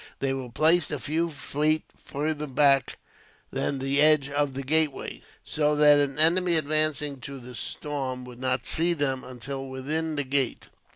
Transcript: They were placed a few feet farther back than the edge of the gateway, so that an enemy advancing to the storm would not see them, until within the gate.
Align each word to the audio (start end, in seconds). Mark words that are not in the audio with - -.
They 0.17 0.33
were 0.33 0.49
placed 0.49 0.89
a 0.89 0.97
few 0.97 1.29
feet 1.29 1.83
farther 1.95 2.47
back 2.47 2.97
than 3.51 3.77
the 3.77 4.01
edge 4.01 4.29
of 4.29 4.55
the 4.55 4.63
gateway, 4.63 5.21
so 5.43 5.75
that 5.75 5.99
an 5.99 6.17
enemy 6.17 6.55
advancing 6.55 7.19
to 7.19 7.39
the 7.39 7.53
storm 7.53 8.25
would 8.25 8.39
not 8.39 8.65
see 8.65 8.93
them, 8.93 9.23
until 9.23 9.67
within 9.69 10.15
the 10.15 10.23
gate. 10.23 10.69